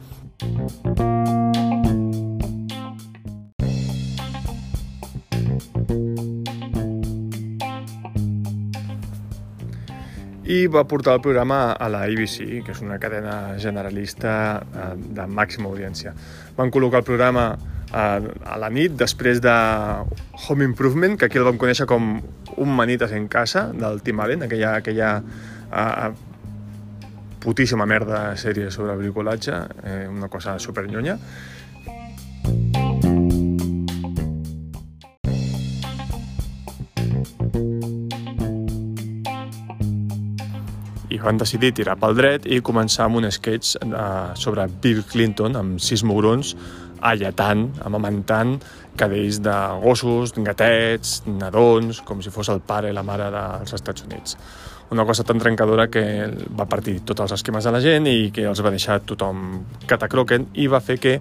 I 10.50 10.66
va 10.66 10.82
portar 10.88 11.14
el 11.14 11.22
programa 11.22 11.72
a 11.72 11.88
la 11.92 12.02
ABC, 12.08 12.62
que 12.66 12.72
és 12.74 12.80
una 12.82 12.98
cadena 12.98 13.56
generalista 13.62 14.32
eh, 14.60 14.94
de 14.98 15.26
màxima 15.30 15.70
audiència. 15.70 16.14
Van 16.56 16.72
col·locar 16.74 17.04
el 17.04 17.06
programa 17.06 17.44
eh, 17.54 17.94
a 17.94 18.58
la 18.58 18.70
nit, 18.74 18.96
després 18.98 19.38
de 19.44 19.54
Home 20.48 20.66
Improvement, 20.66 21.14
que 21.18 21.28
aquí 21.28 21.38
el 21.38 21.46
vam 21.46 21.60
conèixer 21.60 21.86
com 21.90 22.16
Un 22.60 22.72
manites 22.76 23.12
en 23.14 23.28
casa, 23.30 23.68
del 23.72 24.02
Tim 24.02 24.18
Allen, 24.20 24.42
aquella, 24.42 24.74
aquella 24.82 25.10
uh, 25.22 26.08
putíssima 27.40 27.86
merda 27.88 28.34
sèrie 28.36 28.72
sobre 28.74 28.96
bricolatge, 28.98 29.54
eh, 29.86 30.08
una 30.10 30.28
cosa 30.28 30.58
supernyonya. 30.58 31.14
Van 41.24 41.40
decidir 41.40 41.72
tirar 41.76 41.96
pel 42.00 42.16
dret 42.18 42.46
i 42.46 42.60
començar 42.64 43.06
amb 43.06 43.20
un 43.20 43.28
sketch 43.30 43.76
eh, 43.80 44.04
sobre 44.38 44.66
Bill 44.82 45.02
Clinton 45.10 45.58
amb 45.60 45.80
sis 45.82 46.04
mugrons 46.06 46.54
alletant, 47.00 47.70
amamentant 47.86 48.58
cadells 49.00 49.38
de 49.40 49.54
gossos, 49.80 50.34
gatets, 50.36 51.22
nadons, 51.26 52.02
com 52.04 52.20
si 52.20 52.32
fos 52.32 52.50
el 52.52 52.60
pare 52.60 52.90
i 52.90 52.96
la 52.96 53.04
mare 53.06 53.30
dels 53.32 53.72
Estats 53.76 54.04
Units. 54.04 54.36
Una 54.90 55.06
cosa 55.06 55.24
tan 55.24 55.38
trencadora 55.38 55.86
que 55.88 56.02
va 56.58 56.66
partir 56.68 56.98
tots 57.06 57.22
els 57.24 57.36
esquemes 57.38 57.64
de 57.64 57.72
la 57.72 57.80
gent 57.80 58.08
i 58.10 58.32
que 58.34 58.44
els 58.50 58.60
va 58.60 58.74
deixar 58.74 58.98
tothom 59.06 59.62
catacroquen 59.88 60.50
i 60.58 60.66
va 60.68 60.82
fer 60.84 60.98
que 61.00 61.16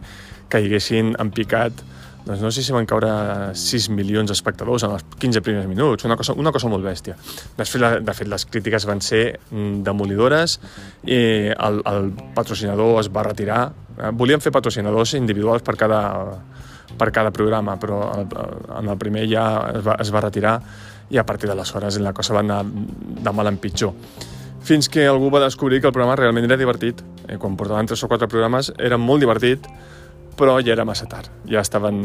caiguessin 0.50 1.14
en 1.22 1.32
picat 1.32 1.84
doncs 2.26 2.42
no 2.44 2.52
sé 2.52 2.64
si 2.64 2.74
van 2.76 2.86
caure 2.90 3.10
6 3.58 3.90
milions 3.96 4.30
d'espectadors 4.30 4.84
en 4.86 4.94
els 4.98 5.06
15 5.22 5.42
primers 5.46 5.68
minuts, 5.70 6.06
una 6.06 6.18
cosa, 6.20 6.36
una 6.38 6.52
cosa 6.52 6.70
molt 6.72 6.86
bèstia. 6.86 7.16
De 7.58 7.66
fet, 7.66 7.80
la, 7.82 7.92
de 8.04 8.16
fet, 8.16 8.30
les 8.30 8.46
crítiques 8.46 8.86
van 8.90 9.02
ser 9.02 9.24
mm, 9.50 9.82
demolidores 9.88 10.60
i 11.08 11.20
el, 11.56 11.82
el 11.90 12.12
patrocinador 12.36 13.00
es 13.02 13.12
va 13.16 13.26
retirar. 13.30 13.62
Eh, 13.98 14.12
volien 14.14 14.44
fer 14.44 14.54
patrocinadors 14.56 15.16
individuals 15.20 15.66
per 15.66 15.78
cada, 15.80 16.02
per 17.00 17.12
cada 17.16 17.32
programa, 17.36 17.80
però 17.80 18.02
el, 18.18 18.28
en 18.82 18.92
el 18.92 19.00
primer 19.02 19.26
ja 19.32 19.46
es 19.74 19.86
va, 19.86 19.98
es 20.00 20.14
va 20.14 20.26
retirar 20.28 20.60
i 21.10 21.18
a 21.18 21.26
partir 21.26 21.50
d'aleshores 21.50 21.98
la 22.04 22.14
cosa 22.14 22.36
va 22.38 22.44
anar 22.46 22.62
de 22.66 23.32
mal 23.34 23.50
en 23.50 23.58
pitjor 23.58 23.96
fins 24.70 24.90
que 24.92 25.08
algú 25.08 25.32
va 25.34 25.40
descobrir 25.42 25.80
que 25.82 25.88
el 25.88 25.94
programa 25.96 26.18
realment 26.20 26.46
era 26.46 26.58
divertit. 26.60 27.02
Eh, 27.28 27.38
quan 27.42 27.56
portaven 27.58 27.88
tres 27.90 28.04
o 28.04 28.10
quatre 28.12 28.28
programes 28.30 28.74
era 28.78 29.00
molt 29.02 29.24
divertit, 29.24 29.66
però 30.40 30.58
ja 30.64 30.72
era 30.74 30.88
massa 30.88 31.08
tard, 31.12 31.28
ja 31.52 31.60
estaven, 31.60 32.00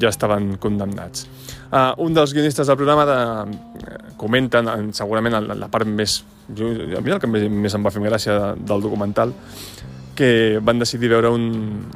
ja 0.00 0.08
estaven 0.08 0.54
condemnats. 0.62 1.26
Uh, 1.70 1.92
un 2.02 2.16
dels 2.16 2.32
guionistes 2.34 2.66
del 2.66 2.78
programa 2.80 3.04
de, 3.06 3.18
uh, 3.52 3.98
comenten, 4.18 4.68
en, 4.72 4.92
segurament 4.96 5.36
en 5.38 5.52
la 5.60 5.68
part 5.72 5.88
més... 5.88 6.22
Jo, 6.56 6.72
a 6.98 7.02
mi 7.04 7.12
el 7.12 7.20
que 7.22 7.28
més, 7.30 7.44
més 7.52 7.76
em 7.76 7.84
va 7.84 7.92
fer 7.94 8.02
gràcia 8.02 8.34
de, 8.34 8.48
del 8.66 8.82
documental, 8.82 9.34
que 10.18 10.58
van 10.64 10.80
decidir 10.82 11.12
veure 11.12 11.30
un, 11.32 11.44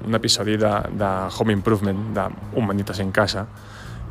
un 0.07 0.17
episodi 0.21 0.55
de, 0.61 0.73
de 0.95 1.11
Home 1.41 1.57
Improvement, 1.57 2.07
de 2.15 2.29
Humanitas 2.61 3.01
en 3.03 3.11
casa, 3.13 3.49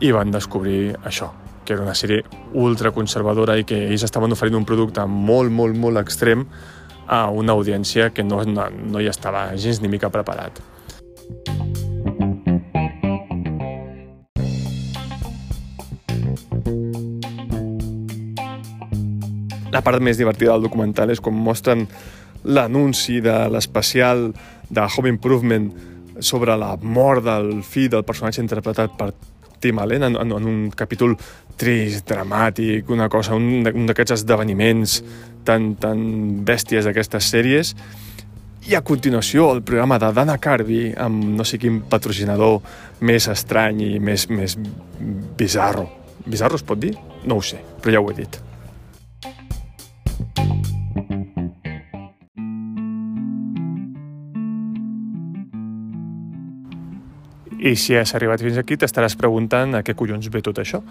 i 0.04 0.12
van 0.12 0.34
descobrir 0.34 0.98
això, 1.06 1.32
que 1.64 1.78
era 1.78 1.86
una 1.86 1.96
sèrie 1.96 2.26
ultraconservadora 2.60 3.56
i 3.62 3.64
que 3.64 3.86
ells 3.88 4.04
estaven 4.04 4.36
oferint 4.36 4.60
un 4.60 4.68
producte 4.68 5.06
molt, 5.08 5.54
molt, 5.54 5.80
molt 5.80 6.02
extrem 6.02 6.44
a 7.08 7.24
una 7.32 7.56
audiència 7.56 8.12
que 8.12 8.26
no, 8.28 8.44
no, 8.44 8.68
no 8.70 9.00
hi 9.00 9.10
estava 9.12 9.48
gens 9.56 9.82
ni 9.82 9.92
mica 9.92 10.12
preparat. 10.12 10.60
La 19.74 19.82
part 19.82 20.04
més 20.06 20.20
divertida 20.20 20.54
del 20.54 20.68
documental 20.68 21.10
és 21.10 21.22
com 21.24 21.34
mostren 21.34 21.88
l'anunci 22.44 23.20
de 23.24 23.36
l'especial 23.50 24.28
de 24.70 24.86
Home 24.86 25.10
Improvement 25.10 25.70
sobre 26.20 26.56
la 26.60 26.76
mort 26.78 27.24
del 27.26 27.64
fill 27.66 27.90
del 27.90 28.06
personatge 28.06 28.44
interpretat 28.44 28.94
per 29.00 29.10
Tim 29.64 29.80
Allen 29.80 30.04
en, 30.04 30.20
en, 30.20 30.36
en 30.38 30.50
un 30.52 30.60
capítol 30.76 31.16
trist, 31.58 32.06
dramàtic, 32.10 32.90
una 32.92 33.10
cosa, 33.10 33.34
un, 33.34 33.66
un 33.66 33.90
d'aquests 33.90 34.20
esdeveniments 34.20 35.00
tan, 35.48 35.74
tan 35.82 36.00
bèsties 36.46 36.86
d'aquestes 36.86 37.32
sèries 37.34 37.74
i 38.70 38.78
a 38.78 38.84
continuació 38.86 39.50
el 39.56 39.64
programa 39.66 39.98
de 40.00 40.14
Dana 40.16 40.38
Carvey 40.38 40.94
amb 40.94 41.34
no 41.40 41.48
sé 41.48 41.58
quin 41.60 41.82
patrocinador 41.90 42.62
més 43.02 43.28
estrany 43.32 43.82
i 43.90 43.92
més, 44.00 44.30
més 44.30 44.56
bizarro. 45.40 45.90
Bizarro 46.24 46.62
es 46.62 46.64
pot 46.68 46.80
dir? 46.80 46.94
No 47.26 47.42
ho 47.42 47.44
sé, 47.44 47.64
però 47.82 47.98
ja 47.98 48.04
ho 48.04 48.12
he 48.12 48.20
dit. 48.22 48.44
I 57.64 57.78
si 57.80 57.96
has 57.96 58.12
arribat 58.18 58.44
fins 58.44 58.60
aquí 58.60 58.76
t'estaràs 58.76 59.16
preguntant 59.16 59.78
a 59.78 59.84
què 59.88 59.96
collons 59.96 60.28
ve 60.28 60.42
tot 60.44 60.60
això. 60.60 60.82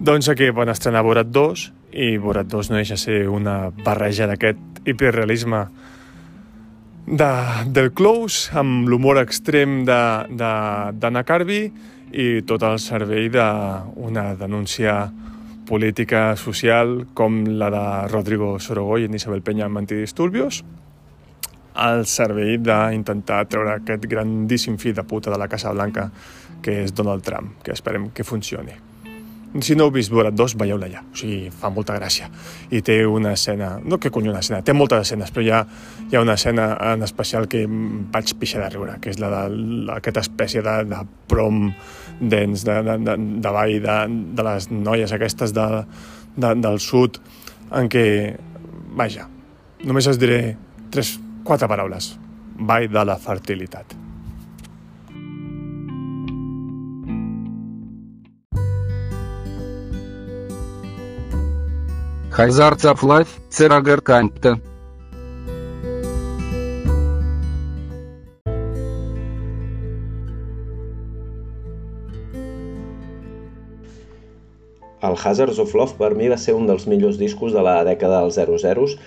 Doncs 0.00 0.30
aquí 0.32 0.48
van 0.56 0.72
estrenar 0.72 1.04
Borat 1.04 1.28
2 1.28 1.66
i 1.92 2.14
Borat 2.18 2.48
2 2.48 2.70
no 2.72 2.78
deixa 2.80 2.96
ser 2.96 3.26
una 3.28 3.68
barreja 3.84 4.28
d'aquest 4.30 4.80
hiperrealisme 4.88 5.66
de, 7.04 7.30
del 7.68 7.90
close 7.92 8.48
amb 8.56 8.88
l'humor 8.88 9.20
extrem 9.20 9.82
d'Anna 9.84 11.24
Carby 11.28 11.62
i 12.16 12.28
tot 12.48 12.64
el 12.64 12.80
servei 12.80 13.28
d'una 13.30 14.30
denúncia 14.40 15.02
política 15.68 16.34
social 16.36 17.04
com 17.14 17.44
la 17.60 17.68
de 17.70 17.84
Rodrigo 18.10 18.56
Sorogoy 18.58 19.04
i 19.04 19.12
Isabel 19.14 19.42
Peña 19.42 19.68
amb 19.68 19.78
antidisturbios 19.78 20.64
al 21.74 22.06
servei 22.06 22.58
d'intentar 22.58 23.44
treure 23.50 23.78
aquest 23.78 24.06
grandíssim 24.10 24.78
fill 24.78 24.94
de 24.96 25.04
puta 25.04 25.30
de 25.30 25.38
la 25.38 25.48
Casa 25.48 25.72
Blanca 25.72 26.10
que 26.62 26.82
és 26.84 26.94
Donald 26.94 27.24
Trump, 27.24 27.58
que 27.64 27.72
esperem 27.72 28.10
que 28.14 28.24
funcioni. 28.24 28.76
Si 29.58 29.74
no 29.74 29.88
heu 29.88 29.90
vist 29.90 30.12
Borat 30.14 30.36
2, 30.38 30.52
veieu-la 30.60 30.86
ja. 30.92 31.00
O 31.02 31.16
sigui, 31.18 31.48
fa 31.50 31.72
molta 31.74 31.96
gràcia. 31.96 32.28
I 32.70 32.84
té 32.86 33.00
una 33.06 33.32
escena... 33.34 33.72
No 33.82 33.98
que 33.98 34.12
cony 34.14 34.28
una 34.30 34.44
escena, 34.44 34.60
té 34.62 34.74
moltes 34.76 35.08
escenes, 35.08 35.32
però 35.34 35.42
hi 35.42 35.50
ha, 35.50 35.64
hi 36.06 36.14
ha 36.14 36.22
una 36.22 36.36
escena 36.38 36.68
en 36.92 37.02
especial 37.02 37.48
que 37.50 37.64
vaig 37.66 38.30
pixar 38.38 38.62
de 38.62 38.68
riure, 38.76 39.00
que 39.02 39.10
és 39.10 39.18
la 39.18 39.32
d'aquesta 39.32 40.22
espècie 40.22 40.62
de, 40.62 40.76
de 40.92 41.00
prom 41.26 41.72
dents 42.20 42.62
de, 42.68 42.76
de, 42.86 42.96
de, 43.08 43.16
de 43.42 43.54
ball 43.56 43.74
de, 43.82 43.96
de 44.38 44.46
les 44.46 44.70
noies 44.70 45.16
aquestes 45.18 45.56
de, 45.56 45.66
de, 46.36 46.54
del 46.62 46.78
sud, 46.84 47.18
en 47.74 47.90
què, 47.90 48.06
vaja, 48.94 49.26
només 49.82 50.06
es 50.10 50.20
diré 50.22 50.40
tres, 50.94 51.16
quatre 51.50 51.66
paraules. 51.66 52.12
Ball 52.68 52.86
de 52.86 53.02
la 53.02 53.16
fertilitat. 53.18 53.96
Hazards 62.30 62.84
of 62.84 63.02
Life, 63.02 63.40
Serager 63.50 64.00
Campte. 64.02 64.54
El 75.02 75.16
Hazards 75.16 75.58
of 75.58 75.74
Love 75.74 75.98
per 75.98 76.14
mi 76.14 76.28
va 76.30 76.38
ser 76.38 76.54
un 76.54 76.70
dels 76.70 76.86
millors 76.86 77.18
discos 77.18 77.50
de 77.52 77.66
la 77.66 77.80
dècada 77.82 78.22
dels 78.22 78.38
00s. 78.38 79.00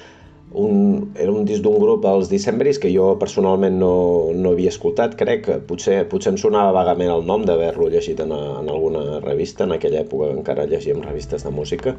Un, 0.53 1.13
era 1.17 1.33
un 1.33 1.47
disc 1.49 1.63
d'un 1.65 1.79
grup, 1.81 2.03
els 2.05 2.29
Decemberis, 2.29 2.77
que 2.77 2.91
jo 2.93 3.15
personalment 3.17 3.79
no, 3.81 3.93
no 4.37 4.51
havia 4.53 4.69
escoltat, 4.69 5.15
crec. 5.17 5.49
Potser, 5.69 6.03
potser 6.11 6.35
em 6.35 6.37
sonava 6.37 6.75
vagament 6.75 7.09
el 7.09 7.25
nom 7.25 7.45
d'haver-lo 7.47 7.89
llegit 7.89 8.21
en, 8.21 8.33
en 8.33 8.69
alguna 8.69 9.19
revista, 9.23 9.65
en 9.65 9.73
aquella 9.73 10.03
època 10.03 10.29
encara 10.29 10.67
llegíem 10.69 11.01
revistes 11.01 11.45
de 11.47 11.53
música. 11.53 11.95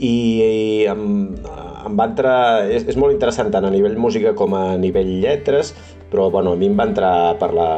I, 0.00 0.08
i 0.08 0.86
em, 0.88 1.02
em 1.84 1.98
va 2.00 2.08
entrar... 2.08 2.36
És, 2.72 2.88
és 2.88 2.96
molt 2.96 3.12
interessant 3.12 3.52
tant 3.52 3.68
a 3.68 3.72
nivell 3.74 3.98
música 4.00 4.32
com 4.36 4.56
a 4.56 4.64
nivell 4.80 5.18
lletres, 5.20 5.74
però 6.08 6.30
bueno, 6.32 6.56
a 6.56 6.60
mi 6.60 6.70
em 6.72 6.80
va 6.80 6.88
entrar 6.88 7.14
per 7.42 7.52
la, 7.52 7.68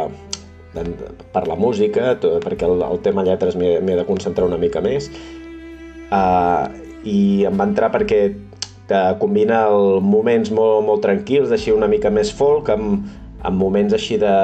per 0.72 1.44
la 1.48 1.58
música, 1.58 2.14
perquè 2.22 2.70
el, 2.70 2.86
el 2.86 3.02
tema 3.02 3.26
lletres 3.26 3.58
m'he 3.58 3.98
de 3.98 4.06
concentrar 4.06 4.46
una 4.46 4.60
mica 4.60 4.80
més, 4.84 5.10
uh, 6.14 6.70
i 7.02 7.44
em 7.48 7.58
va 7.58 7.66
entrar 7.66 7.90
perquè 7.92 8.22
te 8.92 9.00
combina 9.22 9.64
el 9.72 10.02
moments 10.04 10.52
molt, 10.52 10.84
molt 10.86 11.04
tranquils, 11.06 11.52
així 11.54 11.72
una 11.72 11.88
mica 11.88 12.12
més 12.12 12.32
folk, 12.36 12.68
amb, 12.74 13.06
amb 13.42 13.58
moments 13.58 13.96
així 13.96 14.18
de, 14.20 14.34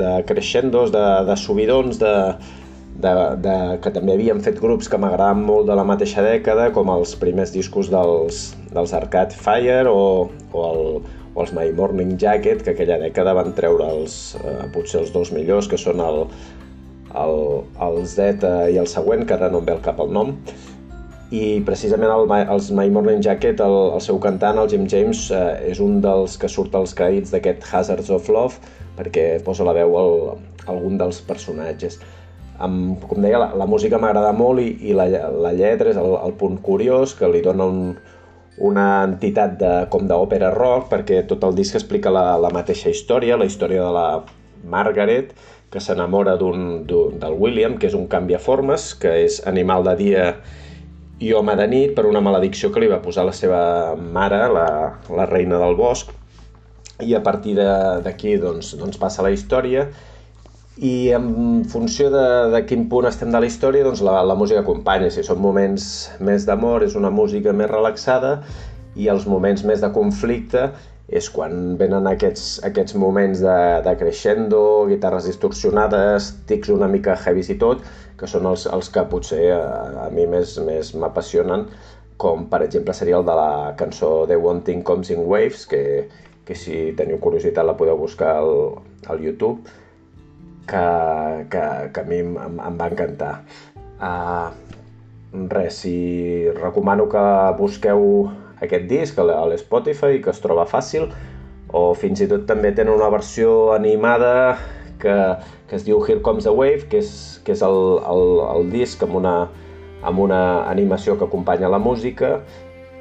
de 0.00 0.12
crescendos, 0.28 0.92
de, 0.94 1.04
de 1.28 1.36
subidons, 1.40 1.98
de, 2.02 2.14
de, 3.04 3.14
de, 3.46 3.56
que 3.82 3.92
també 3.94 4.14
havien 4.18 4.42
fet 4.44 4.60
grups 4.62 4.90
que 4.90 5.00
m'agradaven 5.00 5.42
molt 5.48 5.68
de 5.70 5.78
la 5.78 5.86
mateixa 5.86 6.22
dècada, 6.26 6.70
com 6.76 6.92
els 6.94 7.16
primers 7.20 7.54
discos 7.54 7.90
dels, 7.92 8.46
dels 8.74 8.94
Arcade 9.00 9.38
Fire 9.46 9.88
o, 9.90 10.28
o 10.52 10.66
el, 10.68 10.84
o 11.34 11.42
els 11.42 11.54
My 11.56 11.72
Morning 11.74 12.18
Jacket, 12.20 12.62
que 12.66 12.76
aquella 12.76 13.00
dècada 13.02 13.34
van 13.36 13.56
treure 13.56 13.88
els, 13.96 14.36
eh, 14.42 14.60
potser 14.76 15.02
els 15.02 15.14
dos 15.14 15.32
millors, 15.34 15.70
que 15.70 15.80
són 15.80 16.04
el, 16.04 16.26
el, 17.24 17.40
el 17.88 17.98
Z 18.06 18.54
i 18.70 18.78
el 18.78 18.90
següent, 18.90 19.26
que 19.26 19.38
ara 19.38 19.50
no 19.50 19.64
em 19.64 19.72
ve 19.72 19.74
el 19.78 19.82
cap 19.82 19.98
el 20.04 20.14
nom, 20.14 20.36
i 21.34 21.60
precisament 21.66 22.12
el, 22.14 22.30
els 22.54 22.70
My 22.74 22.90
Morning 22.94 23.22
Jacket, 23.24 23.60
el, 23.64 23.76
el 23.96 24.02
seu 24.04 24.20
cantant, 24.22 24.58
el 24.60 24.70
Jim 24.70 24.86
James, 24.90 25.26
eh, 25.34 25.70
és 25.72 25.80
un 25.82 26.00
dels 26.04 26.36
que 26.40 26.50
surt 26.50 26.74
als 26.78 26.94
crèdits 26.96 27.34
d'aquest 27.34 27.64
Hazards 27.70 28.10
of 28.14 28.28
Love, 28.30 28.74
perquè 28.98 29.26
posa 29.46 29.66
la 29.66 29.74
veu 29.74 29.96
el, 29.98 30.12
algun 30.70 31.00
dels 31.00 31.20
personatges. 31.26 31.98
Amb, 32.62 33.02
com 33.10 33.22
deia, 33.24 33.40
la, 33.42 33.48
la 33.58 33.66
música 33.66 33.98
m'agrada 33.98 34.30
molt 34.36 34.62
i, 34.62 34.68
i 34.90 34.94
la, 34.94 35.08
la 35.46 35.54
lletra 35.56 35.90
és 35.90 35.98
el, 35.98 36.12
el 36.20 36.36
punt 36.38 36.60
curiós, 36.62 37.16
que 37.18 37.30
li 37.30 37.42
dona 37.42 37.66
un, 37.66 37.80
una 38.62 38.86
entitat 39.02 39.58
de, 39.58 39.72
com 39.90 40.06
d'òpera 40.06 40.52
rock 40.54 40.86
perquè 40.92 41.24
tot 41.26 41.42
el 41.48 41.56
disc 41.58 41.74
explica 41.74 42.12
la, 42.14 42.36
la 42.38 42.52
mateixa 42.54 42.92
història, 42.92 43.40
la 43.40 43.48
història 43.50 43.82
de 43.82 43.94
la 43.96 44.06
Margaret, 44.70 45.34
que 45.74 45.82
s'enamora 45.82 46.36
del 46.38 47.34
William, 47.34 47.74
que 47.80 47.88
és 47.90 47.96
un 47.98 48.06
canviaformes, 48.06 48.92
que 48.94 49.10
és 49.24 49.40
animal 49.50 49.82
de 49.88 49.96
dia 49.98 50.28
i 51.24 51.32
home 51.32 51.54
de 51.56 51.66
nit 51.70 51.94
per 51.96 52.04
una 52.08 52.20
maledicció 52.24 52.70
que 52.72 52.82
li 52.82 52.90
va 52.90 53.00
posar 53.04 53.24
la 53.24 53.34
seva 53.36 53.60
mare, 53.96 54.40
la, 54.52 54.66
la 55.08 55.26
reina 55.30 55.60
del 55.62 55.76
bosc, 55.78 56.10
i 57.02 57.14
a 57.16 57.22
partir 57.24 57.56
d'aquí 57.56 58.36
doncs, 58.42 58.74
doncs 58.78 59.00
passa 59.00 59.24
la 59.24 59.32
història. 59.34 59.88
I 60.74 61.14
en 61.14 61.26
funció 61.70 62.10
de, 62.10 62.26
de 62.50 62.60
quin 62.68 62.88
punt 62.90 63.06
estem 63.08 63.30
de 63.30 63.40
la 63.40 63.48
història, 63.48 63.86
doncs 63.86 64.02
la, 64.04 64.20
la 64.26 64.36
música 64.38 64.62
acompanya. 64.64 65.10
Si 65.14 65.22
són 65.26 65.40
moments 65.42 65.86
més 66.20 66.46
d'amor, 66.48 66.84
és 66.86 66.96
una 66.98 67.12
música 67.14 67.54
més 67.54 67.70
relaxada, 67.70 68.40
i 68.94 69.08
els 69.10 69.26
moments 69.26 69.64
més 69.66 69.80
de 69.82 69.90
conflicte 69.94 70.68
és 71.14 71.26
quan 71.30 71.74
venen 71.78 72.06
aquests, 72.08 72.62
aquests 72.64 72.94
moments 72.96 73.42
de, 73.44 73.56
de 73.84 73.92
crescendo, 74.00 74.60
guitarres 74.88 75.26
distorsionades, 75.28 76.30
tics 76.48 76.72
una 76.72 76.88
mica 76.88 77.16
heavies 77.18 77.50
i 77.52 77.58
tot, 77.60 77.84
que 78.18 78.28
són 78.30 78.46
els, 78.46 78.66
els 78.70 78.90
que 78.94 79.04
potser 79.10 79.44
a, 79.56 80.06
a 80.06 80.08
mi 80.14 80.26
més, 80.30 80.56
més 80.64 80.92
m'apassionen, 80.94 81.66
com 82.20 82.46
per 82.50 82.62
exemple 82.64 82.94
seria 82.94 83.18
el 83.18 83.26
de 83.26 83.34
la 83.34 83.74
cançó 83.78 84.26
The 84.30 84.38
One 84.38 84.62
Thing 84.66 84.84
Comes 84.86 85.10
in 85.10 85.24
Waves, 85.26 85.66
que, 85.70 85.82
que 86.46 86.54
si 86.58 86.92
teniu 86.98 87.18
curiositat 87.22 87.66
la 87.66 87.76
podeu 87.78 87.98
buscar 87.98 88.36
al, 88.38 88.54
al 89.10 89.24
YouTube, 89.24 89.64
que, 90.68 90.84
que, 91.50 91.64
que 91.92 92.04
a 92.04 92.08
mi 92.08 92.22
em, 92.22 92.38
em 92.38 92.78
va 92.80 92.88
encantar. 92.92 93.34
Uh, 93.98 94.54
res, 95.50 95.82
si 95.82 96.48
recomano 96.54 97.08
que 97.10 97.24
busqueu 97.58 98.30
aquest 98.62 98.86
disc 98.88 99.18
a 99.18 99.26
l'Spotify, 99.50 100.20
que 100.22 100.32
es 100.32 100.40
troba 100.44 100.68
fàcil, 100.70 101.10
o 101.74 101.90
fins 101.98 102.22
i 102.22 102.30
tot 102.30 102.46
també 102.46 102.70
tenen 102.72 102.94
una 102.94 103.10
versió 103.10 103.74
animada 103.74 104.54
que, 105.02 105.16
que 105.74 105.78
es 105.80 105.86
diu 105.88 105.98
Here 106.06 106.22
Comes 106.22 106.44
the 106.44 106.50
Wave, 106.54 106.86
que 106.86 107.00
és, 107.02 107.40
que 107.42 107.50
és 107.50 107.62
el, 107.66 107.78
el, 108.06 108.28
el 108.46 108.68
disc 108.70 109.00
amb 109.02 109.16
una, 109.18 109.32
amb 110.06 110.20
una 110.22 110.38
animació 110.70 111.16
que 111.18 111.26
acompanya 111.26 111.70
la 111.72 111.80
música, 111.82 112.36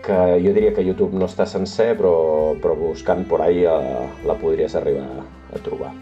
que 0.03 0.17
jo 0.41 0.55
diria 0.55 0.73
que 0.73 0.85
YouTube 0.87 1.13
no 1.13 1.29
està 1.29 1.45
sencer, 1.45 1.91
però, 2.01 2.15
però 2.63 2.73
buscant 2.79 3.27
por 3.29 3.45
ahí 3.45 3.61
uh, 3.69 4.09
la 4.25 4.39
podries 4.41 4.73
arribar 4.79 5.05
a 5.53 5.61
trobar. 5.61 5.93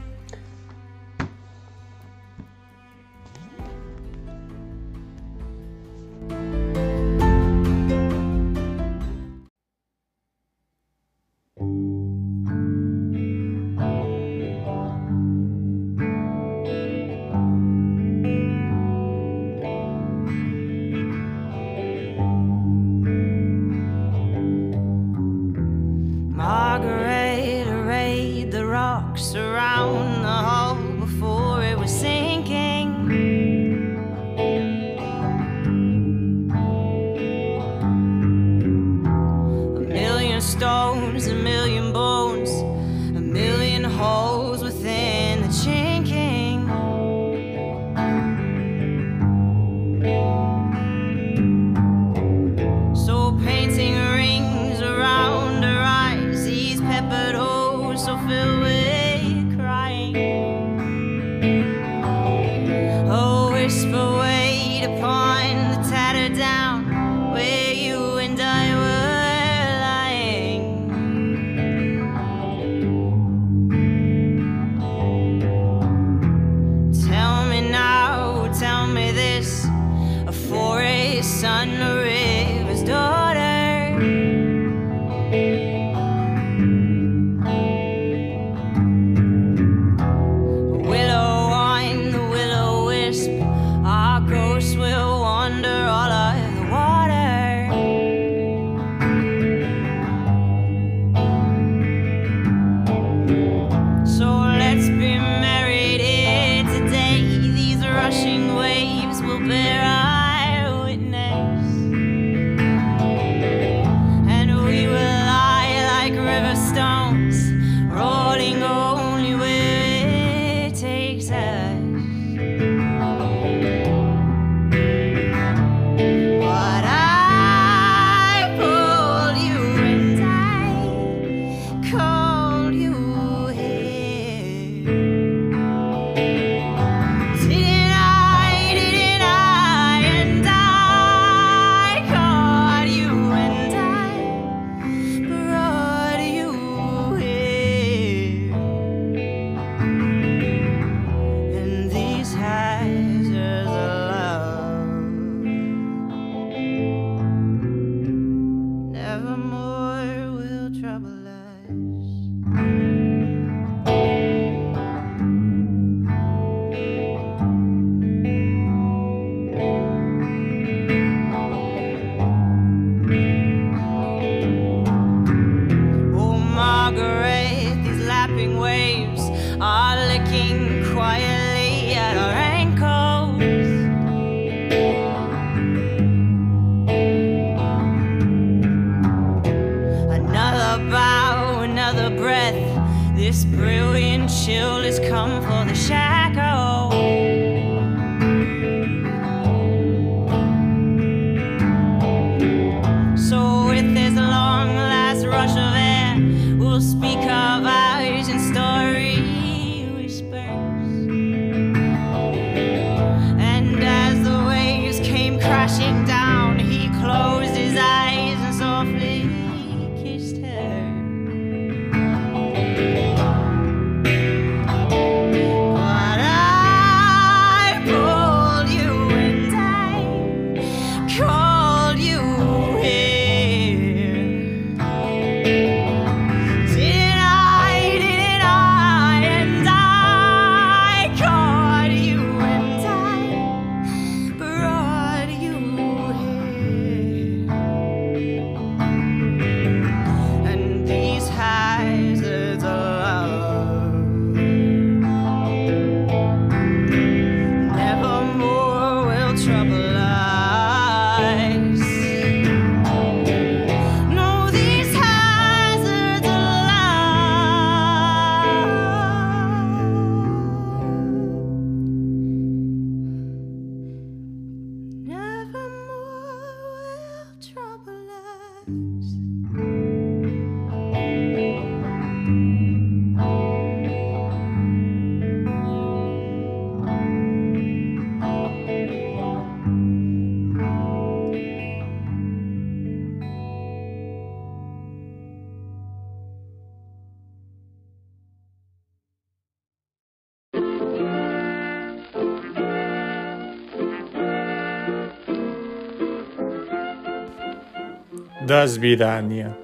دست 308.51 308.79
بیدن 308.79 309.23
نیم 309.23 309.55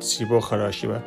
چی 0.00 0.24
بخراشی 0.24 0.86
با؟ 0.86 0.98